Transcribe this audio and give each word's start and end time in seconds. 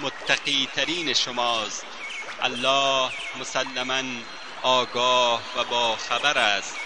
متقی 0.00 0.68
ترین 0.76 1.12
شماست. 1.12 1.86
الله 2.42 3.10
مسلما 3.40 4.02
آگاه 4.62 5.42
و 5.56 5.64
با 5.70 5.96
خبر 5.96 6.38
است. 6.38 6.76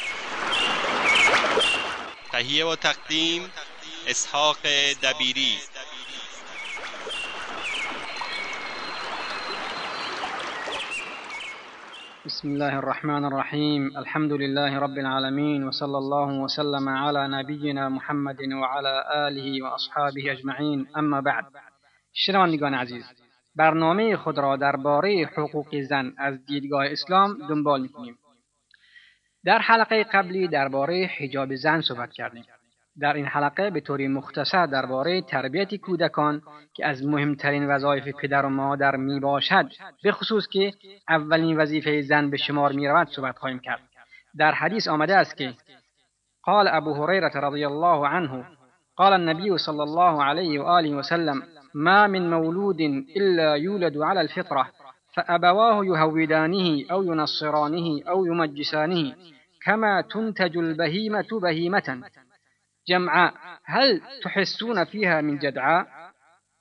تهیه 2.33 2.65
و 2.67 2.77
تقدیم 2.77 3.51
اسحاق 4.07 4.57
دبیری. 5.03 5.59
بسم 12.27 12.49
الله 12.49 12.77
الرحمن 12.77 13.25
الرحيم 13.25 13.97
الحمد 13.97 14.33
لله 14.33 14.79
رب 14.79 14.99
العالمين 14.99 15.69
وصلى 15.69 15.99
الله 15.99 16.29
وسلم 16.45 16.89
على 16.89 17.29
نبينا 17.29 17.89
محمد 17.89 18.41
وعلى 18.53 19.05
آله 19.29 19.63
وأصحابه 19.63 20.33
أجمعين 20.33 20.87
اما 20.97 21.21
بعد. 21.21 21.45
شنوندگان 22.19 22.75
عزیز 22.75 23.05
برنامه 23.57 24.17
خود 24.17 24.39
را 24.39 24.57
درباره 24.57 25.31
حقوق 25.37 25.81
زن 25.81 26.13
از 26.19 26.45
دیدگاه 26.47 26.87
اسلام 26.87 27.39
دنبال 27.49 27.81
می‌کنیم. 27.81 28.19
در 29.45 29.59
حلقه 29.59 30.05
قبلی 30.05 30.49
درباره 30.49 31.11
حجاب 31.19 31.55
زن 31.55 31.81
صحبت 31.81 32.13
کردیم. 32.13 32.45
در 33.01 33.13
این 33.13 33.27
حلقه 33.27 33.71
به 33.71 33.81
طور 33.81 34.09
مختصر 34.09 34.67
درباره 34.67 35.21
تربیت 35.21 35.75
کودکان 35.75 36.43
که 36.75 36.87
از 36.87 37.07
مهمترین 37.07 37.67
وظایف 37.67 38.09
پدر 38.09 38.47
و 38.47 38.49
مادر 38.49 38.97
می 38.97 39.21
باشد 39.21 39.73
به 40.03 40.13
خصوص 40.13 40.49
که 40.49 40.73
اولین 41.09 41.57
وظیفه 41.57 42.03
زن 42.03 42.31
به 42.31 42.37
شمار 42.37 42.73
می 42.73 42.89
رود 42.89 43.09
صحبت 43.09 43.39
خواهیم 43.39 43.59
کرد. 43.59 43.81
در 44.39 44.53
حدیث 44.53 44.89
آمده 44.89 45.17
است 45.17 45.37
که 45.37 45.55
قال 46.43 46.69
ابو 46.73 46.95
هریره 46.95 47.29
رضی 47.29 47.65
الله 47.65 48.09
عنه 48.09 48.47
قال 48.97 49.13
النبي 49.13 49.59
صلى 49.59 49.81
الله 49.81 50.25
عليه 50.25 50.61
وآله 50.61 50.95
وسلم 50.95 51.43
ما 51.77 52.07
من 52.07 52.31
مولود 52.31 52.81
إلا 53.17 53.55
يولد 53.55 53.97
على 53.97 54.21
الفطرة 54.21 54.71
فأبواه 55.15 55.85
يهودانه 55.85 56.85
أو 56.91 57.03
ينصرانه 57.03 58.03
أو 58.09 58.27
يمجسانه 58.27 59.15
كما 59.65 60.01
تنتج 60.01 60.57
البهيمة 60.57 61.29
بهيمة. 61.43 62.03
جمعاء 62.89 63.35
هل 63.65 64.01
تحسون 64.23 64.85
فيها 64.85 65.21
من 65.21 65.39
جدعاء؟ 65.39 65.87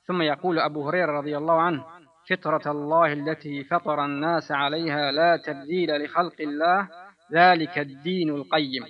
ثم 0.08 0.22
يقول 0.22 0.60
أبو 0.60 0.90
هريرة 0.90 1.12
رضي 1.12 1.38
الله 1.38 1.62
عنه 1.62 1.86
فطرة 2.30 2.72
الله 2.72 3.14
التي 3.14 3.64
فطر 3.64 4.06
الناس 4.06 4.52
عليها 4.52 5.12
لا 5.12 5.38
تبديل 5.38 6.04
لخلق 6.04 6.42
الله 6.42 6.90
ذلك 7.34 7.78
الدين 7.78 8.30
القيم. 8.30 8.84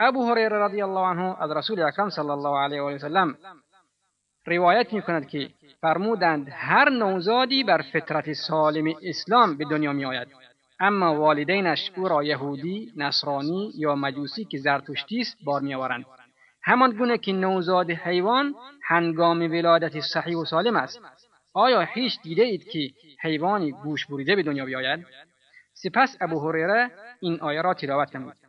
أبو 0.00 0.30
هريرة 0.30 0.66
رضی 0.66 0.84
الله 0.84 1.06
عنه 1.06 1.42
از 1.42 1.50
رسول 1.50 1.82
اکرم 1.82 2.08
صلی 2.08 2.30
الله 2.30 2.58
علیه 2.58 2.80
و 2.80 2.98
سلم 2.98 3.36
روایت 4.48 4.92
می 4.92 5.02
کند 5.02 5.28
که 5.28 5.50
فرمودند 5.80 6.48
هر 6.52 6.90
نوزادی 6.90 7.64
بر 7.64 7.82
فطرت 7.92 8.32
سالم 8.32 8.94
اسلام 9.02 9.56
به 9.56 9.64
دنیا 9.64 9.92
می 9.92 10.04
آید 10.04 10.28
اما 10.80 11.20
والدینش 11.20 11.90
او 11.96 12.08
را 12.08 12.22
یهودی 12.24 12.92
نصرانی 12.96 13.72
یا 13.76 13.94
مجوسی 13.94 14.44
که 14.44 14.58
زرتشتی 14.58 15.20
است 15.20 15.36
بار 15.44 15.60
می 15.60 15.74
آورند 15.74 16.04
همان 16.62 16.90
گونه 16.90 17.18
که 17.18 17.32
نوزاد 17.32 17.90
حیوان 17.90 18.54
هنگام 18.82 19.40
ولادت 19.40 20.00
صحیح 20.00 20.36
و 20.36 20.44
سالم 20.44 20.76
است. 20.76 21.00
آیا 21.52 21.80
هیچ 21.80 22.22
دیده 22.22 22.42
اید 22.42 22.64
که 22.64 22.90
حیوانی 23.20 23.72
گوش 23.72 24.06
بریده 24.06 24.36
به 24.36 24.42
دنیا 24.42 24.64
بیاید؟ 24.64 25.06
سپس 25.74 26.16
ابو 26.20 26.48
هریره 26.48 26.90
این 27.20 27.40
آیه 27.40 27.62
را 27.62 27.74
تلاوت 27.74 28.12
کنید 28.12 28.47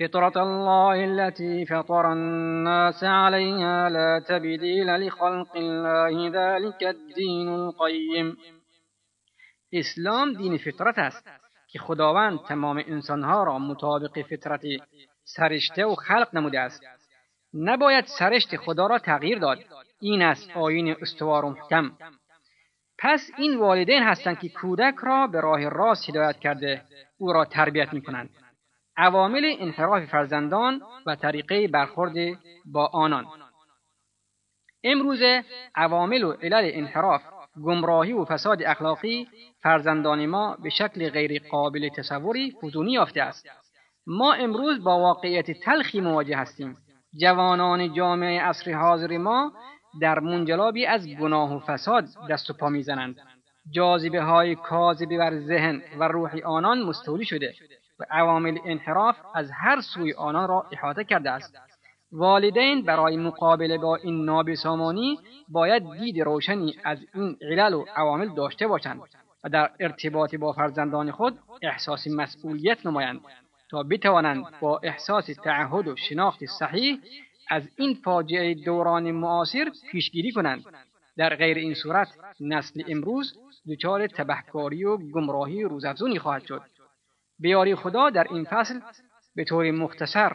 فطرة 0.00 0.42
الله 0.42 1.04
التي 1.04 1.66
فطر 1.66 2.12
الناس 2.12 3.04
عليها 3.04 3.88
لا 3.88 4.24
تبديل 4.28 4.86
لخلق 4.86 5.56
الله 5.56 6.28
ذلك 6.28 6.82
الدين 6.82 7.48
القيم. 7.48 8.36
اسلام 9.72 10.32
دین 10.32 10.58
فطرت 10.58 10.98
است 10.98 11.28
که 11.68 11.78
خداوند 11.78 12.38
تمام 12.48 12.82
انسانها 12.86 13.44
را 13.44 13.58
مطابق 13.58 14.22
فطرت 14.22 14.62
سرشته 15.24 15.84
و 15.84 15.94
خلق 15.94 16.28
نموده 16.34 16.60
است. 16.60 16.82
نباید 17.54 18.04
سرشت 18.18 18.56
خدا 18.56 18.86
را 18.86 18.98
تغییر 18.98 19.38
داد. 19.38 19.58
این 20.00 20.22
است 20.22 20.50
آیین 20.56 20.96
استوار 21.02 21.44
و 21.44 21.50
محکم. 21.50 21.92
پس 22.98 23.30
این 23.38 23.58
والدین 23.58 24.02
هستند 24.02 24.38
که 24.38 24.48
کودک 24.48 24.94
را 25.02 25.26
به 25.26 25.40
راه 25.40 25.68
راست 25.68 26.08
هدایت 26.08 26.38
کرده 26.38 26.82
او 27.18 27.32
را 27.32 27.44
تربیت 27.44 27.92
می 27.92 28.02
کنند 28.02 28.30
عوامل 29.00 29.56
انحراف 29.60 30.04
فرزندان 30.04 30.82
و 31.06 31.16
طریقه 31.16 31.68
برخورد 31.68 32.14
با 32.64 32.86
آنان. 32.86 33.26
امروزه 34.84 35.44
عوامل 35.74 36.22
و 36.24 36.32
علل 36.32 36.70
انحراف 36.74 37.22
گمراهی 37.64 38.12
و 38.12 38.24
فساد 38.24 38.62
اخلاقی 38.62 39.28
فرزندان 39.62 40.26
ما 40.26 40.56
به 40.62 40.70
شکل 40.70 41.10
غیر 41.10 41.42
قابل 41.50 41.88
تصوری 41.88 42.56
فزونی 42.62 42.92
یافته 42.92 43.22
است. 43.22 43.46
ما 44.06 44.32
امروز 44.32 44.84
با 44.84 44.98
واقعیت 44.98 45.50
تلخی 45.50 46.00
مواجه 46.00 46.36
هستیم. 46.36 46.76
جوانان 47.20 47.94
جامعه 47.94 48.42
عصر 48.42 48.72
حاضر 48.72 49.18
ما 49.18 49.52
در 50.00 50.18
منجلابی 50.18 50.86
از 50.86 51.08
گناه 51.08 51.56
و 51.56 51.58
فساد 51.58 52.04
دست 52.30 52.50
و 52.50 52.52
پا 52.52 52.68
می‌زنند. 52.68 53.16
جاذبه 53.70 54.22
های 54.22 54.54
کاذبه 54.54 55.18
بر 55.18 55.40
ذهن 55.40 55.82
و 55.98 56.08
روح 56.08 56.30
آنان 56.44 56.82
مستولی 56.82 57.24
شده. 57.24 57.54
و 58.00 58.04
عوامل 58.10 58.58
انحراف 58.64 59.16
از 59.34 59.50
هر 59.50 59.80
سوی 59.80 60.12
آنان 60.12 60.48
را 60.48 60.66
احاطه 60.72 61.04
کرده 61.04 61.30
است. 61.30 61.56
والدین 62.12 62.82
برای 62.82 63.16
مقابله 63.16 63.78
با 63.78 63.96
این 63.96 64.24
نابسامانی 64.24 65.18
باید 65.48 65.82
دید 65.92 66.20
روشنی 66.20 66.76
از 66.84 66.98
این 67.14 67.36
علل 67.42 67.74
و 67.74 67.84
عوامل 67.96 68.34
داشته 68.34 68.66
باشند 68.66 69.00
و 69.44 69.48
در 69.48 69.70
ارتباط 69.80 70.34
با 70.34 70.52
فرزندان 70.52 71.10
خود 71.10 71.38
احساس 71.62 72.06
مسئولیت 72.06 72.86
نمایند 72.86 73.20
تا 73.70 73.82
بتوانند 73.82 74.44
با 74.60 74.80
احساس 74.82 75.26
تعهد 75.44 75.88
و 75.88 75.96
شناخت 75.96 76.44
صحیح 76.44 76.98
از 77.48 77.68
این 77.76 77.94
فاجعه 77.94 78.54
دوران 78.54 79.10
معاصر 79.10 79.70
پیشگیری 79.92 80.32
کنند. 80.32 80.64
در 81.16 81.36
غیر 81.36 81.56
این 81.56 81.74
صورت 81.74 82.08
نسل 82.40 82.82
امروز 82.88 83.38
دچار 83.68 84.06
تبهکاری 84.06 84.84
و 84.84 84.96
گمراهی 84.96 85.62
روزافزونی 85.62 86.18
خواهد 86.18 86.46
شد. 86.46 86.62
بیاری 87.40 87.74
خدا 87.74 88.10
در 88.10 88.26
این 88.30 88.44
فصل 88.44 88.80
به 89.34 89.44
طور 89.44 89.70
مختصر 89.70 90.32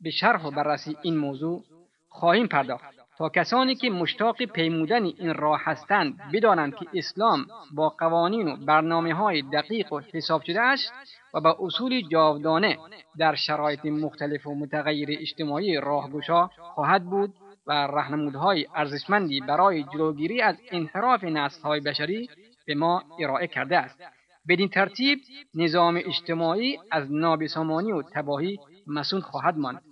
به 0.00 0.10
شرح 0.10 0.46
و 0.46 0.50
بررسی 0.50 0.96
این 1.02 1.16
موضوع 1.16 1.62
خواهیم 2.08 2.46
پرداخت. 2.46 2.94
تا 3.18 3.28
کسانی 3.28 3.74
که 3.74 3.90
مشتاق 3.90 4.44
پیمودن 4.44 5.04
این 5.04 5.34
راه 5.34 5.60
هستند 5.64 6.18
بدانند 6.32 6.74
که 6.74 6.86
اسلام 6.94 7.46
با 7.74 7.88
قوانین 7.88 8.48
و 8.48 8.56
برنامه 8.56 9.14
های 9.14 9.42
دقیق 9.42 9.92
و 9.92 10.00
حساب 10.12 10.42
شده 10.42 10.60
است 10.60 10.92
و 11.34 11.40
با 11.40 11.56
اصول 11.60 12.08
جاودانه 12.08 12.78
در 13.18 13.34
شرایط 13.34 13.84
مختلف 13.86 14.46
و 14.46 14.54
متغیر 14.54 15.08
اجتماعی 15.20 15.76
راهگشا 15.76 16.46
خواهد 16.46 17.04
بود 17.04 17.34
و 17.66 17.72
رهنمودهای 17.72 18.66
ارزشمندی 18.74 19.40
برای 19.40 19.82
جلوگیری 19.82 20.42
از 20.42 20.56
انحراف 20.70 21.24
نسلهای 21.24 21.80
بشری 21.80 22.28
به 22.66 22.74
ما 22.74 23.02
ارائه 23.20 23.46
کرده 23.46 23.78
است. 23.78 24.00
بدین 24.48 24.68
ترتیب 24.68 25.18
نظام 25.54 25.96
اجتماعی 25.96 26.78
از 26.90 27.12
نابسامانی 27.12 27.92
و 27.92 28.02
تباهی 28.02 28.58
مسون 28.86 29.20
خواهد 29.20 29.56
ماند. 29.56 29.82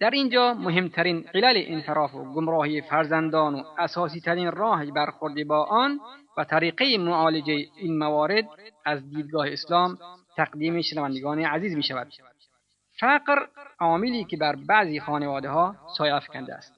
در 0.00 0.10
اینجا 0.10 0.54
مهمترین 0.54 1.28
علل 1.34 1.62
انحراف 1.66 2.14
و 2.14 2.24
گمراهی 2.34 2.80
فرزندان 2.80 3.54
و 3.54 3.62
اساسی 3.78 4.20
ترین 4.20 4.50
راه 4.52 4.84
برخورد 4.84 5.46
با 5.46 5.64
آن 5.64 6.00
و 6.36 6.44
طریقه 6.44 6.98
معالجه 6.98 7.66
این 7.76 7.98
موارد 7.98 8.44
از 8.84 9.10
دیدگاه 9.10 9.46
اسلام 9.48 9.98
تقدیم 10.36 10.82
شنوندگان 10.82 11.38
عزیز 11.38 11.76
می 11.76 11.82
شود 11.82 12.12
فقر 13.00 13.46
عاملی 13.80 14.24
که 14.24 14.36
بر 14.36 14.56
بعضی 14.56 15.00
خانواده 15.00 15.48
ها 15.48 15.76
سایه 15.96 16.14
افکنده 16.14 16.54
است. 16.54 16.72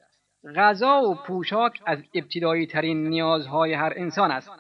غذا 0.57 1.03
و 1.03 1.15
پوشاک 1.15 1.81
از 1.87 1.99
ابتدایی 2.15 2.67
ترین 2.67 3.09
نیازهای 3.09 3.73
هر 3.75 3.93
انسان 3.97 4.31
است. 4.31 4.51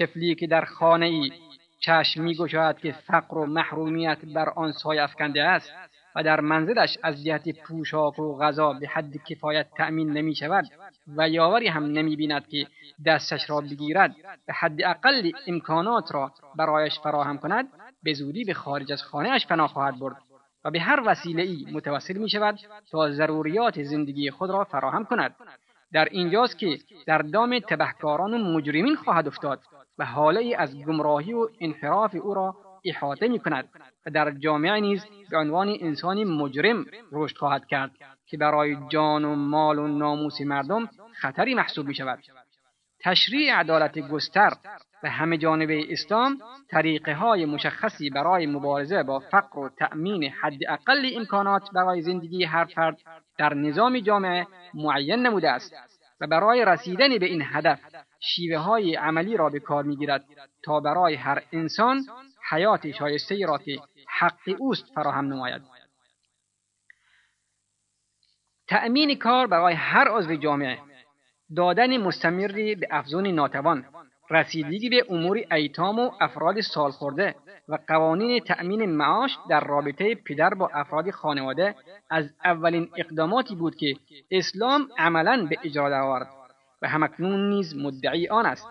طفلی 0.00 0.34
که 0.34 0.46
در 0.46 0.64
خانه 0.64 1.06
ای 1.06 1.30
چشم 1.80 2.22
می 2.22 2.34
که 2.82 2.92
فقر 3.06 3.38
و 3.38 3.46
محرومیت 3.46 4.18
بر 4.34 4.48
آن 4.48 4.72
سایه 4.72 5.02
افکنده 5.02 5.42
است 5.42 5.72
و 6.16 6.22
در 6.22 6.40
منزلش 6.40 6.98
از 7.02 7.24
جهت 7.24 7.48
پوشاک 7.62 8.18
و 8.18 8.38
غذا 8.38 8.72
به 8.72 8.88
حد 8.88 9.16
کفایت 9.28 9.66
تأمین 9.76 10.10
نمی 10.10 10.34
شود 10.34 10.64
و 11.16 11.28
یاوری 11.28 11.68
هم 11.68 11.84
نمی 11.84 12.16
بیند 12.16 12.48
که 12.48 12.66
دستش 13.06 13.50
را 13.50 13.60
بگیرد 13.60 14.14
به 14.46 14.52
حد 14.52 14.82
اقل 14.84 15.30
امکانات 15.46 16.14
را 16.14 16.32
برایش 16.56 16.98
فراهم 16.98 17.38
کند 17.38 17.68
به 18.02 18.12
زودی 18.12 18.44
به 18.44 18.54
خارج 18.54 18.92
از 18.92 19.02
خانه 19.02 19.30
اش 19.30 19.46
پناه 19.46 19.68
خواهد 19.68 19.98
برد 19.98 20.16
و 20.64 20.70
به 20.70 20.80
هر 20.80 21.02
وسیله 21.06 21.42
ای 21.42 21.66
متوسل 21.72 22.18
می 22.18 22.30
شود 22.30 22.58
تا 22.90 23.10
ضروریات 23.10 23.82
زندگی 23.82 24.30
خود 24.30 24.50
را 24.50 24.64
فراهم 24.64 25.04
کند. 25.04 25.36
در 25.92 26.08
اینجاست 26.10 26.58
که 26.58 26.78
در 27.06 27.18
دام 27.18 27.58
تبهکاران 27.58 28.34
و 28.34 28.38
مجرمین 28.38 28.96
خواهد 28.96 29.26
افتاد 29.26 29.60
و 30.00 30.04
حاله 30.04 30.54
از 30.58 30.76
گمراهی 30.76 31.32
و 31.32 31.48
انحراف 31.60 32.16
او 32.22 32.34
را 32.34 32.56
احاطه 32.84 33.28
می 33.28 33.38
کند 33.38 33.68
و 34.06 34.10
در 34.10 34.30
جامعه 34.30 34.80
نیز 34.80 35.06
به 35.30 35.36
عنوان 35.36 35.76
انسانی 35.80 36.24
مجرم 36.24 36.84
رشد 37.12 37.36
خواهد 37.36 37.66
کرد 37.66 37.90
که 38.26 38.36
برای 38.36 38.76
جان 38.88 39.24
و 39.24 39.34
مال 39.34 39.78
و 39.78 39.86
ناموس 39.86 40.40
مردم 40.40 40.88
خطری 41.20 41.54
محسوب 41.54 41.86
می 41.86 41.94
شود. 41.94 42.18
تشریع 43.00 43.54
عدالت 43.54 43.98
گستر 43.98 44.52
و 45.02 45.10
همه 45.10 45.38
جانبه 45.38 45.92
اسلام 45.92 46.38
طریقه 46.70 47.14
های 47.14 47.44
مشخصی 47.44 48.10
برای 48.10 48.46
مبارزه 48.46 49.02
با 49.02 49.18
فقر 49.18 49.58
و 49.58 49.68
تأمین 49.68 50.24
حد 50.24 50.58
اقل 50.68 51.10
امکانات 51.16 51.70
برای 51.74 52.02
زندگی 52.02 52.44
هر 52.44 52.64
فرد 52.64 52.98
در 53.38 53.54
نظام 53.54 53.98
جامعه 53.98 54.46
معین 54.74 55.26
نموده 55.26 55.50
است 55.50 55.74
و 56.20 56.26
برای 56.26 56.64
رسیدن 56.64 57.18
به 57.18 57.26
این 57.26 57.42
هدف 57.44 57.80
شیوه 58.20 58.58
های 58.58 58.94
عملی 58.94 59.36
را 59.36 59.48
به 59.48 59.60
کار 59.60 59.84
می‌گیرد 59.84 60.24
تا 60.62 60.80
برای 60.80 61.14
هر 61.14 61.42
انسان 61.52 62.04
حیات 62.50 62.90
شایسته 62.90 63.46
را 63.46 63.58
که 63.58 63.80
حق 64.08 64.56
اوست 64.58 64.84
فراهم 64.94 65.24
نماید. 65.32 65.62
تأمین 68.68 69.18
کار 69.18 69.46
برای 69.46 69.74
هر 69.74 70.08
عضو 70.08 70.36
جامعه 70.36 70.78
دادن 71.56 71.96
مستمری 71.96 72.74
به 72.74 72.88
افزون 72.90 73.26
ناتوان 73.26 73.84
رسیدگی 74.30 74.88
به 74.88 75.04
امور 75.08 75.40
ایتام 75.52 75.98
و 75.98 76.10
افراد 76.20 76.60
سالخورده 76.60 77.34
و 77.68 77.78
قوانین 77.88 78.40
تأمین 78.40 78.84
معاش 78.84 79.38
در 79.48 79.60
رابطه 79.60 80.14
پدر 80.14 80.54
با 80.54 80.70
افراد 80.74 81.10
خانواده 81.10 81.74
از 82.10 82.30
اولین 82.44 82.90
اقداماتی 82.96 83.54
بود 83.54 83.76
که 83.76 83.96
اسلام 84.30 84.88
عملا 84.98 85.46
به 85.50 85.58
اجرا 85.64 85.90
درآورد. 85.90 86.39
و 86.82 86.88
همکنون 86.88 87.50
نیز 87.50 87.76
مدعی 87.76 88.28
آن 88.28 88.46
است. 88.46 88.68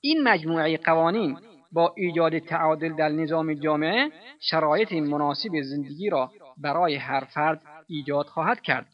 این 0.00 0.22
مجموعه 0.22 0.76
قوانین 0.76 1.38
با 1.72 1.94
ایجاد 1.96 2.38
تعادل 2.38 2.92
در 2.92 3.08
نظام 3.08 3.54
جامعه 3.54 4.10
شرایط 4.40 4.92
مناسب 4.92 5.62
زندگی 5.62 6.10
را 6.10 6.30
برای 6.58 6.96
هر 6.96 7.24
فرد 7.24 7.62
ایجاد 7.86 8.26
خواهد 8.26 8.60
کرد. 8.60 8.86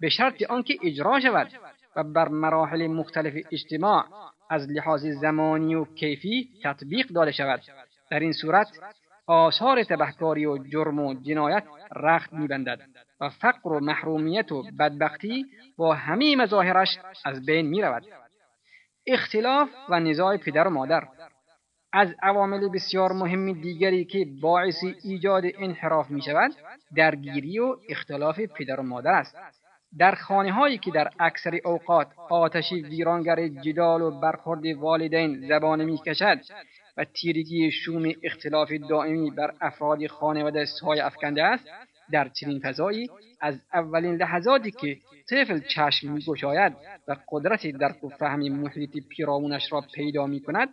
به 0.00 0.08
شرط 0.08 0.42
آنکه 0.42 0.78
اجرا 0.84 1.20
شود 1.20 1.48
و 1.96 2.04
بر 2.04 2.28
مراحل 2.28 2.86
مختلف 2.86 3.34
اجتماع 3.52 4.04
از 4.50 4.70
لحاظ 4.70 5.06
زمانی 5.06 5.74
و 5.74 5.84
کیفی 5.84 6.48
تطبیق 6.64 7.06
داده 7.06 7.32
شود. 7.32 7.62
در 8.10 8.20
این 8.20 8.32
صورت 8.32 8.68
آثار 9.26 9.84
تبهکاری 9.84 10.46
و 10.46 10.58
جرم 10.58 10.98
و 10.98 11.14
جنایت 11.14 11.64
رخت 11.96 12.32
میبندد. 12.32 12.80
و 13.20 13.28
فقر 13.28 13.72
و 13.72 13.80
محرومیت 13.80 14.52
و 14.52 14.62
بدبختی 14.78 15.46
با 15.76 15.94
همه 15.94 16.36
مظاهرش 16.36 16.98
از 17.24 17.46
بین 17.46 17.66
می‌رود. 17.66 18.06
اختلاف 19.06 19.68
و 19.88 20.00
نزاع 20.00 20.36
پدر 20.36 20.66
و 20.66 20.70
مادر. 20.70 21.08
از 21.92 22.14
عوامل 22.22 22.68
بسیار 22.68 23.12
مهم 23.12 23.52
دیگری 23.52 24.04
که 24.04 24.26
باعث 24.42 24.84
ایجاد 25.04 25.44
انحراف 25.58 26.10
می 26.10 26.22
شود 26.22 26.52
درگیری 26.96 27.58
و 27.58 27.76
اختلاف 27.88 28.40
پدر 28.40 28.80
و 28.80 28.82
مادر 28.82 29.10
است. 29.10 29.36
در 29.98 30.14
خانه 30.14 30.52
هایی 30.52 30.78
که 30.78 30.90
در 30.90 31.10
اکثر 31.20 31.60
اوقات 31.64 32.08
آتشی 32.30 32.82
ویرانگر 32.82 33.48
جدال 33.48 34.02
و 34.02 34.20
برخورد 34.20 34.66
والدین 34.66 35.48
زبانه 35.48 35.84
می 35.84 35.98
کشد 35.98 36.38
و 36.96 37.04
تیرگی 37.04 37.70
شوم 37.70 38.12
اختلاف 38.22 38.72
دائمی 38.72 39.30
بر 39.30 39.54
افراد 39.60 40.06
خانواده 40.06 40.64
سایه 40.64 41.06
افکنده 41.06 41.44
است 41.44 41.68
در 42.10 42.28
چنین 42.28 42.60
فضایی 42.60 43.10
از 43.40 43.60
اولین 43.72 44.16
لحظاتی 44.16 44.70
که 44.70 44.98
طفل 45.30 45.60
چشم 45.60 46.12
میگشاید 46.12 46.72
و 47.08 47.16
قدرت 47.28 47.66
در 47.66 47.94
و 48.02 48.08
فهم 48.08 48.40
محیط 48.40 49.08
پیرامونش 49.08 49.72
را 49.72 49.80
پیدا 49.94 50.26
می 50.26 50.40
کند 50.40 50.68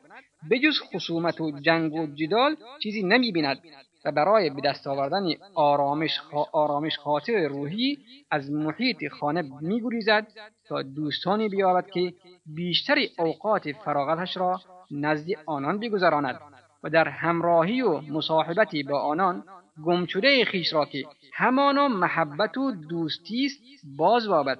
بجز 0.51 0.79
خصومت 0.79 1.41
و 1.41 1.59
جنگ 1.59 1.93
و 1.93 2.07
جدال 2.07 2.55
چیزی 2.79 3.03
نمی 3.03 3.31
بیند 3.31 3.59
و 4.05 4.11
برای 4.11 4.49
به 4.49 4.61
دست 4.61 4.87
آوردن 4.87 5.23
آرامش, 5.55 6.19
آرامش 6.51 6.97
خاطر 6.97 7.47
روحی 7.47 7.97
از 8.31 8.51
محیط 8.51 9.07
خانه 9.07 9.43
میگریزد 9.61 10.27
تا 10.65 10.81
دوستانی 10.81 11.49
بیابد 11.49 11.89
که 11.89 12.13
بیشتر 12.45 12.97
اوقات 13.19 13.71
فراغتش 13.71 14.37
را 14.37 14.61
نزد 14.91 15.27
آنان 15.45 15.79
بگذراند 15.79 16.39
و 16.83 16.89
در 16.89 17.07
همراهی 17.07 17.81
و 17.81 18.01
مصاحبتی 18.01 18.83
با 18.83 18.99
آنان 18.99 19.43
گمچوده 19.85 20.45
خیش 20.45 20.73
را 20.73 20.85
که 20.85 21.05
همانا 21.33 21.87
محبت 21.87 22.57
و 22.57 22.71
دوستی 22.71 23.45
است 23.45 23.59
باز 23.97 24.27
بابد. 24.27 24.59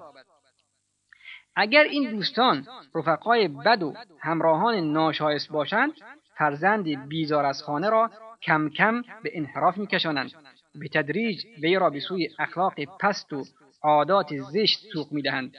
اگر 1.56 1.84
این 1.84 2.12
دوستان 2.12 2.68
رفقای 2.96 3.48
بد 3.48 3.84
و 3.84 3.94
همراهان 4.20 4.76
ناشایست 4.76 5.50
باشند 5.50 5.94
فرزند 6.38 7.08
بیزار 7.10 7.46
از 7.46 7.64
خانه 7.64 7.90
را 7.90 8.12
کم 8.42 8.70
کم 8.70 9.02
به 9.02 9.32
انحراف 9.34 9.78
میکشانند. 9.78 10.32
به 10.76 10.88
تدریج 10.88 11.46
وی 11.62 11.76
را 11.76 11.90
به 11.90 12.00
سوی 12.00 12.30
اخلاق 12.40 12.74
پست 13.00 13.34
و 13.34 13.46
عادات 13.82 14.38
زشت 14.38 14.80
سوق 14.94 15.12
می‌دهند. 15.12 15.58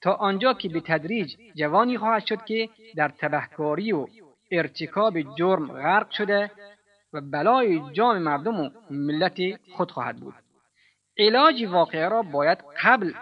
تا 0.00 0.12
آنجا 0.12 0.54
که 0.54 0.68
به 0.68 0.80
تدریج 0.80 1.36
جوانی 1.54 1.98
خواهد 1.98 2.26
شد 2.26 2.44
که 2.44 2.68
در 2.96 3.08
تبهکاری 3.08 3.92
و 3.92 4.06
ارتکاب 4.50 5.20
جرم 5.20 5.72
غرق 5.72 6.10
شده 6.10 6.50
و 7.14 7.20
بلای 7.20 7.82
جام 7.92 8.18
مردم 8.18 8.60
و 8.60 8.70
ملت 8.90 9.38
خود 9.72 9.90
خواهد 9.90 10.16
بود. 10.16 10.34
علاج 11.18 11.64
واقعه 11.64 12.08
را 12.08 12.22
باید 12.22 12.58
قبل 12.82 13.12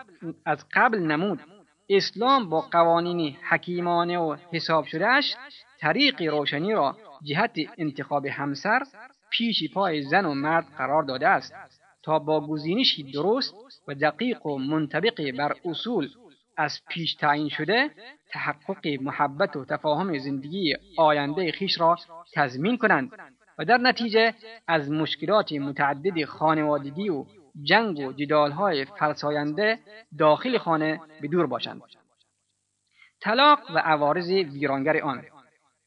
از 0.46 0.64
قبل 0.75 0.99
نمود. 0.99 1.40
اسلام 1.88 2.49
با 2.49 2.61
قوانین 2.61 3.37
حکیمانه 3.50 4.18
و 4.18 4.37
حساب 4.52 4.84
شدهش 4.84 5.37
طریق 5.80 6.22
روشنی 6.22 6.72
را 6.72 6.96
جهت 7.22 7.56
انتخاب 7.78 8.26
همسر 8.26 8.82
پیش 9.30 9.72
پای 9.75 10.02
زن 10.02 10.25
و 10.25 10.34
مرد 10.34 10.66
قرار 10.78 11.02
داده 11.02 11.28
است 11.28 11.54
تا 12.02 12.18
با 12.18 12.46
گزینشی 12.46 13.12
درست 13.12 13.54
و 13.88 13.94
دقیق 13.94 14.46
و 14.46 14.58
منطبق 14.58 15.30
بر 15.38 15.54
اصول 15.64 16.08
از 16.56 16.80
پیش 16.88 17.14
تعیین 17.14 17.49
شده 17.49 17.90
تحقق 18.30 18.87
محبت 19.00 19.56
و 19.56 19.64
تفاهم 19.64 20.18
زندگی 20.18 20.76
آینده 20.96 21.52
خیش 21.52 21.80
را 21.80 21.96
تضمین 22.34 22.78
کنند. 22.78 23.11
در 23.64 23.76
نتیجه 23.76 24.35
از 24.69 24.90
مشکلات 24.90 25.52
متعدد 25.52 26.25
خانوادگی 26.25 27.09
و 27.09 27.25
جنگ 27.62 27.99
و 27.99 28.12
جدالهای 28.12 28.85
فرساینده 28.85 29.78
داخل 30.19 30.59
خانه 30.59 31.00
به 31.21 31.28
دور 31.28 31.47
باشند. 31.47 31.83
طلاق 33.21 33.59
و 33.75 33.78
عوارض 33.78 34.28
ویرانگر 34.28 35.02
آن. 35.02 35.23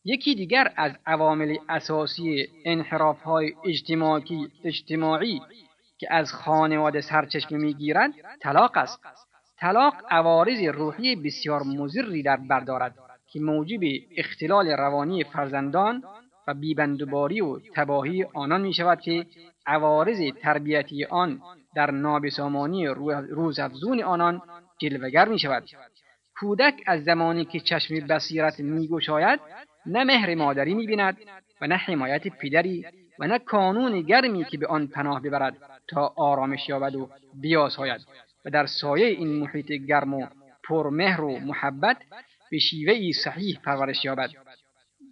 یکی 0.03 0.35
دیگر 0.35 0.73
از 0.75 0.91
عوامل 1.05 1.57
اساسی 1.69 2.47
انحراف 2.65 3.21
های 3.21 3.53
اجتماعی, 3.65 4.51
اجتماعی 4.63 5.41
که 5.97 6.13
از 6.13 6.33
خانواده 6.33 7.01
سرچشمه 7.01 7.57
می‌گیرد 7.57 8.11
طلاق 8.41 8.77
است. 8.77 8.99
طلاق 9.57 9.93
عوارض 10.09 10.59
روحی 10.59 11.15
بسیار 11.15 11.63
مضری 11.63 12.23
در 12.23 12.37
بردارد 12.37 12.95
که 13.31 13.39
موجب 13.39 13.79
اختلال 14.17 14.67
روانی 14.67 15.23
فرزندان 15.23 16.03
و 16.47 16.53
بیبندوباری 16.53 17.41
و 17.41 17.59
تباهی 17.75 18.23
آنان 18.23 18.61
می 18.61 18.73
شود 18.73 19.01
که 19.01 19.25
عوارض 19.65 20.21
تربیتی 20.41 21.05
آن 21.05 21.41
در 21.75 21.91
نابسامانی 21.91 22.87
روزافزون 23.29 24.03
آنان 24.03 24.41
جلوگر 24.77 25.27
می 25.27 25.39
شود 25.39 25.63
کودک 26.39 26.73
از 26.85 27.03
زمانی 27.03 27.45
که 27.45 27.59
چشم 27.59 28.07
بصیرت 28.07 28.59
می 28.59 28.87
گشاید 28.87 29.39
نه 29.85 30.03
مهر 30.03 30.35
مادری 30.35 30.73
می 30.73 30.87
بیند 30.87 31.17
و 31.61 31.67
نه 31.67 31.75
حمایت 31.75 32.27
پدری 32.27 32.85
و 33.19 33.27
نه 33.27 33.39
کانون 33.39 34.01
گرمی 34.01 34.45
که 34.45 34.57
به 34.57 34.67
آن 34.67 34.87
پناه 34.87 35.21
ببرد 35.21 35.57
تا 35.87 36.13
آرامش 36.17 36.69
یابد 36.69 36.95
و 36.95 37.09
بیاساید 37.41 38.01
و 38.45 38.49
در 38.49 38.65
سایه 38.65 39.07
این 39.07 39.39
محیط 39.39 39.71
گرم 39.71 40.13
و 40.13 40.27
پرمهر 40.63 41.21
و 41.21 41.39
محبت 41.39 41.97
به 42.51 42.59
شیوه 42.59 43.11
صحیح 43.23 43.59
پرورش 43.63 44.05
یابد. 44.05 44.29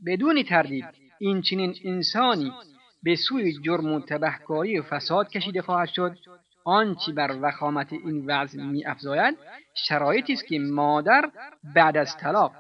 بدون 0.06 0.44
تردید 0.44 0.86
این 1.20 1.42
چنین 1.42 1.76
انسانی 1.86 2.54
به 3.04 3.16
سوی 3.16 3.54
جرم 3.62 3.94
و 3.94 4.00
تبهکاری 4.00 4.80
و 4.80 4.84
فساد 4.84 5.30
کشیده 5.30 5.62
خواهد 5.62 5.90
شد. 5.90 6.18
آنچه 6.66 7.12
بر 7.12 7.38
وخامت 7.42 7.94
این 7.94 8.26
وضع 8.28 8.62
می 8.62 8.86
افزاید 8.86 9.38
شرایطی 9.76 10.34
است 10.34 10.48
که 10.48 10.60
مادر 10.60 11.32
بعد 11.76 11.98
از 11.98 12.18
طلاق 12.18 12.52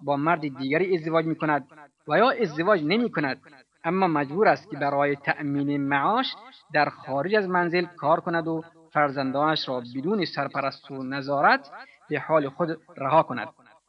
با 0.00 0.16
مرد 0.16 0.40
دیگری 0.40 0.96
ازدواج 0.96 1.24
می 1.24 1.34
کند 1.34 1.66
و 2.08 2.18
یا 2.18 2.30
ازدواج 2.30 2.82
نمی 2.84 3.10
کند 3.10 3.40
اما 3.84 4.06
مجبور 4.08 4.48
است 4.48 4.70
که 4.70 4.76
برای 4.76 5.16
تأمین 5.16 5.88
معاش 5.88 6.34
در 6.74 6.88
خارج 6.88 7.34
از 7.34 7.48
منزل 7.48 7.84
کار 7.84 8.20
کند 8.20 8.48
و 8.48 8.64
فرزندانش 8.92 9.68
را 9.68 9.82
بدون 9.96 10.24
سرپرست 10.24 10.90
و 10.90 11.02
نظارت 11.02 11.70
به 12.08 12.18
حال 12.18 12.48
خود 12.48 12.80
رها 12.96 13.22
کند. 13.22 13.48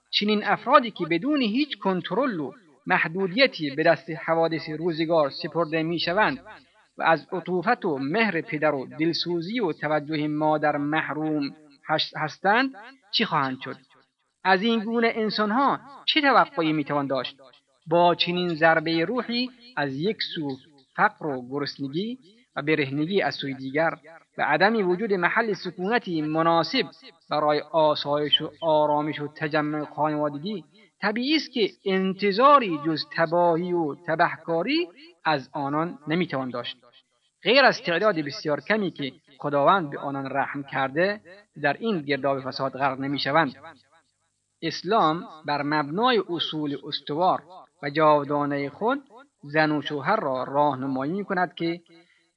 چنین 0.10 0.44
افرادی 0.46 0.92
که 0.92 1.06
بدون 1.06 1.42
هیچ 1.42 1.77
کنترل 1.77 2.39
و 2.39 2.51
محدودیتی 2.87 3.69
به 3.69 3.83
دست 3.83 4.09
حوادث 4.09 4.69
روزگار 4.69 5.29
سپرده 5.29 5.83
می‌شوند 5.83 6.39
و 6.97 7.03
از 7.03 7.27
عطوفت 7.31 7.85
و 7.85 7.97
مهر 7.97 8.41
پدر 8.41 8.75
و 8.75 8.87
دلسوزی 8.99 9.59
و 9.59 9.73
توجه 9.73 10.27
مادر 10.27 10.77
محروم 10.77 11.55
هستند 12.15 12.75
چی 13.11 13.25
خواهند 13.25 13.57
شد؟ 13.61 13.77
از 14.43 14.61
این 14.61 14.79
گونه 14.79 15.11
انسانها 15.15 15.79
چه 16.05 16.21
توقعی 16.21 16.73
می‌توان 16.73 17.07
داشت؟ 17.07 17.37
با 17.87 18.15
چنین 18.15 18.55
ضربه 18.55 19.05
روحی 19.05 19.49
از 19.77 19.95
یک 19.95 20.17
سو 20.35 20.57
فقر 20.95 21.25
و 21.25 21.49
گرسنگی 21.49 22.17
و 22.55 22.61
برهنگی 22.61 23.21
از 23.21 23.35
سوی 23.35 23.53
دیگر 23.53 23.93
و 24.37 24.41
عدم 24.41 24.89
وجود 24.89 25.13
محل 25.13 25.53
سکونتی 25.53 26.21
مناسب 26.21 26.85
برای 27.29 27.59
آسایش 27.71 28.41
و 28.41 28.51
آرامش 28.61 29.21
و 29.21 29.27
تجمع 29.27 29.85
خانوادگی 29.85 30.63
طبیعی 31.03 31.36
است 31.36 31.51
که 31.51 31.69
انتظاری 31.86 32.79
جز 32.86 33.05
تباهی 33.15 33.74
و 33.74 33.95
تبهکاری 33.95 34.88
از 35.25 35.50
آنان 35.53 36.00
نمی‌توان 36.07 36.50
داشت. 36.50 36.77
غیر 37.43 37.65
از 37.65 37.81
تعداد 37.81 38.15
بسیار 38.15 38.62
کمی 38.62 38.91
که 38.91 39.12
خداوند 39.38 39.89
به 39.89 40.00
آنان 40.00 40.29
رحم 40.29 40.63
کرده 40.63 41.22
در 41.62 41.74
این 41.74 42.01
گرداب 42.01 42.41
فساد 42.41 42.72
غرق 42.72 43.00
نمی‌شوند. 43.00 43.55
اسلام 44.62 45.24
بر 45.45 45.62
مبنای 45.62 46.24
اصول 46.29 46.77
استوار 46.88 47.43
و 47.83 47.89
جاودانه 47.89 48.69
خود 48.69 49.00
زن 49.43 49.72
و 49.72 49.81
شوهر 49.81 50.15
را 50.15 50.43
راهنمایی 50.43 51.13
می 51.13 51.25
کند 51.25 51.55
که 51.55 51.81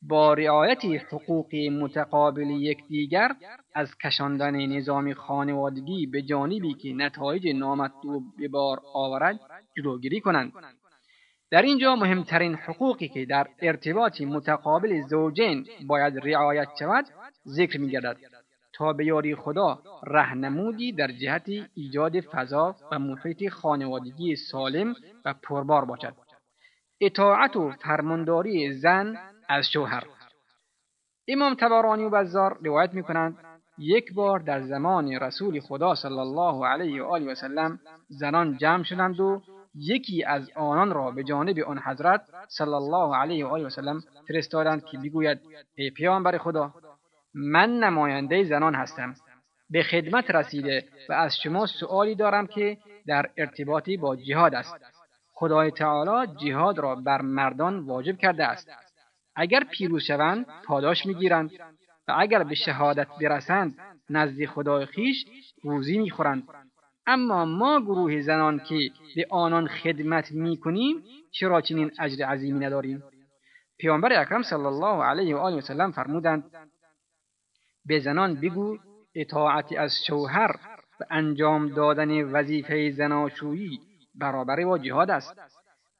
با 0.08 0.34
رعایت 0.34 0.84
حقوق 0.84 1.54
متقابل 1.54 2.50
یکدیگر 2.50 3.30
از 3.74 3.98
کشاندن 3.98 4.66
نظام 4.66 5.12
خانوادگی 5.12 6.06
به 6.06 6.22
جانبی 6.22 6.74
که 6.74 6.92
نتایج 6.92 7.48
نامطلوب 7.56 8.22
به 8.38 8.48
بار 8.48 8.80
آورد 8.94 9.40
جلوگیری 9.76 10.20
کنند. 10.20 10.52
در 11.50 11.62
اینجا 11.62 11.96
مهمترین 11.96 12.54
حقوقی 12.54 13.08
که 13.08 13.26
در 13.26 13.46
ارتباط 13.62 14.20
متقابل 14.20 15.00
زوجین 15.00 15.66
باید 15.86 16.18
رعایت 16.28 16.68
شود 16.78 17.04
ذکر 17.46 17.80
می 17.80 17.90
گردد 17.90 18.16
تا 18.74 18.92
به 18.92 19.04
یاری 19.04 19.34
خدا 19.34 19.82
رهنمودی 20.06 20.92
در 20.92 21.12
جهت 21.12 21.48
ایجاد 21.74 22.20
فضا 22.20 22.76
و 22.92 22.98
محیط 22.98 23.48
خانوادگی 23.48 24.36
سالم 24.36 24.94
و 25.24 25.34
پربار 25.42 25.84
باشد. 25.84 26.14
اطاعت 27.00 27.56
و 27.56 27.70
فرمانداری 27.70 28.72
زن 28.72 29.16
از 29.48 29.70
شوهر. 29.70 30.04
امام 31.28 31.54
تبارانی 31.54 32.04
و 32.04 32.10
بزار 32.10 32.58
روایت 32.64 32.94
می 32.94 33.02
کنند 33.02 33.38
یک 33.78 34.14
بار 34.14 34.38
در 34.38 34.62
زمان 34.62 35.12
رسول 35.12 35.60
خدا 35.60 35.94
صلی 35.94 36.18
الله 36.18 36.66
علیه 36.66 37.02
و 37.02 37.06
آله 37.06 37.32
و 37.32 37.34
سلم 37.34 37.80
زنان 38.08 38.56
جمع 38.56 38.82
شدند 38.82 39.20
و 39.20 39.42
یکی 39.74 40.24
از 40.24 40.50
آنان 40.56 40.90
را 40.90 41.10
به 41.10 41.24
جانب 41.24 41.58
آن 41.58 41.78
حضرت 41.78 42.22
صلی 42.48 42.74
الله 42.74 43.16
علیه 43.16 43.46
و 43.46 43.48
آله 43.48 43.66
و 43.66 43.70
سلم 43.70 44.00
فرستادند 44.28 44.84
که 44.84 44.98
بگوید 44.98 45.40
ای 45.74 45.90
پیامبر 45.90 46.38
خدا 46.38 46.72
من 47.34 47.78
نماینده 47.78 48.44
زنان 48.44 48.74
هستم. 48.74 49.14
به 49.70 49.82
خدمت 49.82 50.30
رسیده 50.30 50.84
و 51.08 51.12
از 51.12 51.36
شما 51.36 51.66
سؤالی 51.66 52.14
دارم 52.14 52.46
که 52.46 52.78
در 53.06 53.30
ارتباطی 53.36 53.96
با 53.96 54.16
جهاد 54.16 54.54
است. 54.54 54.76
خدای 55.34 55.70
تعالی 55.70 56.32
جهاد 56.36 56.78
را 56.78 56.94
بر 56.94 57.20
مردان 57.20 57.78
واجب 57.78 58.16
کرده 58.16 58.44
است. 58.44 58.70
اگر 59.36 59.64
پیروز 59.64 60.02
شوند 60.02 60.46
پاداش 60.64 61.06
می‌گیرند 61.06 61.50
و 62.08 62.14
اگر 62.18 62.44
به 62.44 62.54
شهادت 62.54 63.08
برسند 63.20 63.78
نزد 64.10 64.44
خدای 64.44 64.86
خیش 64.86 65.24
روزی 65.62 65.98
می‌خورند. 65.98 66.42
اما 67.06 67.44
ما 67.44 67.80
گروه 67.80 68.20
زنان 68.20 68.58
که 68.58 68.90
به 69.16 69.26
آنان 69.30 69.66
خدمت 69.66 70.32
می‌کنیم 70.32 71.02
چرا 71.32 71.60
چنین 71.60 71.90
اجر 71.98 72.24
عظیمی 72.24 72.66
نداریم؟ 72.66 73.02
پیامبر 73.78 74.20
اکرم 74.20 74.42
صلی 74.42 74.64
الله 74.64 75.04
علیه 75.04 75.36
و 75.36 75.38
آله 75.38 75.56
و 75.56 75.60
سلم 75.60 75.92
فرمودند 75.92 76.44
به 77.86 77.98
زنان 77.98 78.34
بگو 78.34 78.78
اطاعت 79.14 79.72
از 79.78 79.92
شوهر 80.06 80.50
و 81.00 81.04
انجام 81.10 81.68
دادن 81.68 82.22
وظیفه 82.22 82.90
زناشویی 82.90 83.80
برابر 84.14 84.64
با 84.64 84.78
جهاد 84.78 85.10
است. 85.10 85.40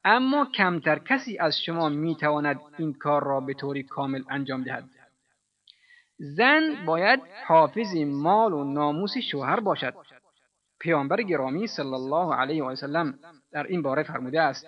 اما 0.03 0.45
کمتر 0.45 0.99
کسی 0.99 1.37
از 1.37 1.61
شما 1.61 1.89
می‌تواند 1.89 2.59
این 2.77 2.93
کار 2.93 3.23
را 3.23 3.39
به 3.39 3.53
طوری 3.53 3.83
کامل 3.83 4.23
انجام 4.29 4.63
دهد. 4.63 4.89
زن 6.17 6.85
باید 6.85 7.19
حافظ 7.47 7.95
مال 7.95 8.53
و 8.53 8.63
ناموس 8.63 9.17
شوهر 9.17 9.59
باشد. 9.59 9.93
پیامبر 10.79 11.21
گرامی 11.21 11.67
صلی 11.67 11.93
الله 11.93 12.35
علیه 12.35 12.63
و 12.63 12.75
سلم 12.75 13.19
در 13.51 13.67
این 13.67 13.81
باره 13.81 14.03
فرموده 14.03 14.41
است 14.41 14.67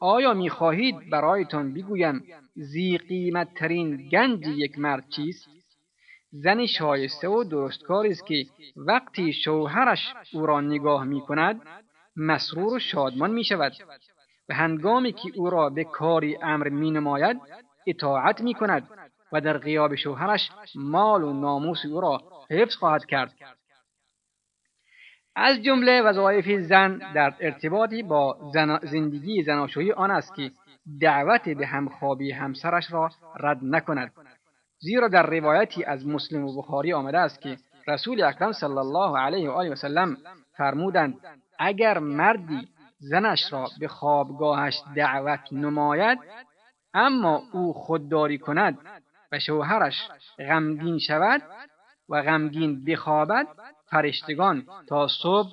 آیا 0.00 0.34
می‌خواهید 0.34 1.10
برایتان 1.10 1.74
بگویم 1.74 2.24
زی 2.54 2.98
قیمت 2.98 3.54
ترین 3.54 4.08
گنج 4.08 4.46
یک 4.46 4.78
مرد 4.78 5.08
چیست؟ 5.08 5.48
زن 6.32 6.66
شایسته 6.66 7.28
و 7.28 7.44
درستکاری 7.44 8.10
است 8.10 8.26
که 8.26 8.46
وقتی 8.76 9.32
شوهرش 9.32 10.14
او 10.32 10.46
را 10.46 10.60
نگاه 10.60 11.04
می 11.04 11.20
کند 11.20 11.60
مسرور 12.16 12.74
و 12.74 12.78
شادمان 12.78 13.30
می 13.30 13.44
شود 13.44 13.72
و 14.48 14.54
هنگامی 14.54 15.12
که 15.12 15.32
او 15.36 15.50
را 15.50 15.70
به 15.70 15.84
کاری 15.84 16.38
امر 16.42 16.68
می 16.68 16.90
نماید 16.90 17.40
اطاعت 17.86 18.40
می 18.40 18.54
کند 18.54 18.88
و 19.32 19.40
در 19.40 19.58
غیاب 19.58 19.94
شوهرش 19.94 20.50
مال 20.74 21.24
و 21.24 21.32
ناموس 21.32 21.86
او 21.86 22.00
را 22.00 22.20
حفظ 22.50 22.76
خواهد 22.76 23.04
کرد. 23.04 23.32
از 25.36 25.62
جمله 25.62 26.02
وظایف 26.02 26.60
زن 26.60 27.12
در 27.14 27.34
ارتباطی 27.40 28.02
با 28.02 28.50
زن 28.54 28.78
زندگی 28.82 29.42
زناشویی 29.42 29.92
آن 29.92 30.10
است 30.10 30.34
که 30.34 30.50
دعوت 31.00 31.48
به 31.48 31.66
همخوابی 31.66 32.32
همسرش 32.32 32.92
را 32.92 33.10
رد 33.40 33.58
نکند. 33.62 34.12
زیرا 34.78 35.08
در 35.08 35.26
روایتی 35.26 35.84
از 35.84 36.06
مسلم 36.06 36.44
و 36.44 36.58
بخاری 36.58 36.92
آمده 36.92 37.18
است 37.18 37.40
که 37.40 37.56
رسول 37.88 38.22
اکرم 38.22 38.52
صلی 38.52 38.78
الله 38.78 39.18
علیه 39.18 39.50
و 39.50 39.52
آله 39.52 39.70
و 39.70 39.74
سلم 39.74 40.16
فرمودند 40.56 41.14
اگر 41.58 41.98
مردی 41.98 42.68
زنش 42.98 43.52
را 43.52 43.68
به 43.80 43.88
خوابگاهش 43.88 44.74
دعوت 44.96 45.52
نماید 45.52 46.18
اما 46.94 47.42
او 47.52 47.72
خودداری 47.72 48.38
کند 48.38 48.78
و 49.32 49.38
شوهرش 49.38 50.08
غمگین 50.38 50.98
شود 50.98 51.42
و 52.08 52.22
غمگین 52.22 52.84
بخوابد 52.84 53.46
فرشتگان 53.90 54.66
تا 54.88 55.08
صبح 55.22 55.52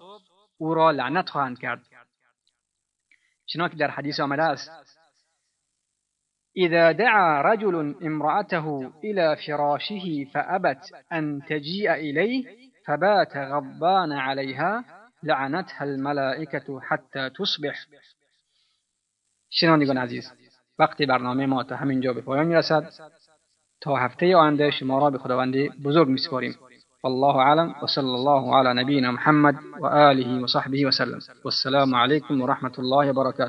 او 0.58 0.74
را 0.74 0.92
لعنت 0.92 1.30
خواهند 1.30 1.60
کرد. 1.60 1.82
چنانکه 3.46 3.76
در 3.76 3.92
حدیث 3.92 4.20
آمده 4.20 4.44
است 4.44 4.72
اذا 6.56 6.94
دعا 6.94 7.42
رجل 7.42 7.96
امرأته 8.02 8.92
الى 9.04 9.36
فراشه 9.36 10.26
فأبت 10.34 10.92
ان 11.12 11.42
تجيء 11.42 11.92
اليه 11.92 12.46
فبات 12.86 13.38
غضبان 13.38 14.12
عليها 14.12 14.86
لعنتها 15.26 15.84
الملائكة 15.84 16.80
حتى 16.80 17.30
تصبح. 17.30 17.76
شنوندگان 19.50 19.98
عزیز 19.98 20.32
وقتی 20.80 21.06
برنامه 21.06 21.46
ما 21.46 21.64
تا 21.64 21.76
همینجا 21.76 22.14
به 22.14 22.22
پایان 22.22 22.48
می‌رسد 22.48 22.90
تا 23.82 23.96
هفته 23.96 24.36
آینده 24.36 24.72
شما 24.72 25.00
را 25.00 25.10
به 25.10 25.18
خداوندی 25.18 25.70
بزرگ 25.70 26.08
میسپاریم. 26.08 26.56
والله 27.04 27.36
اعلم 27.36 27.76
وصلى 27.84 28.06
الله 28.06 28.56
على 28.56 28.84
نبينا 28.84 29.12
محمد 29.12 29.56
وآله 29.80 30.44
وصحبه 30.44 30.86
وسلم 30.86 31.20
والسلام 31.46 31.96
عليكم 31.96 32.42
ورحمة 32.42 32.72
الله 32.80 33.10
وبركاته 33.10 33.44